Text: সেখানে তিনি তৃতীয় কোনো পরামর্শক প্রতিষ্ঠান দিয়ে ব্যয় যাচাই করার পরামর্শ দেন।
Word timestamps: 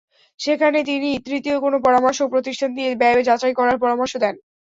সেখানে 0.39 0.79
তিনি 0.89 1.09
তৃতীয় 1.27 1.57
কোনো 1.59 1.77
পরামর্শক 1.85 2.27
প্রতিষ্ঠান 2.33 2.69
দিয়ে 2.77 2.91
ব্যয় 3.01 3.21
যাচাই 3.27 3.53
করার 3.59 3.77
পরামর্শ 3.83 4.13
দেন। 4.23 4.35